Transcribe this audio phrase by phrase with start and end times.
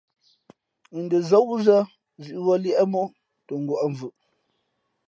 [0.99, 1.77] N dαzά wúzᾱ
[2.23, 3.07] zʉ̌ʼ wuᾱ liēʼ ̀móʼ
[3.45, 4.13] tα ngwα̌ʼ ̀mvʉʼ.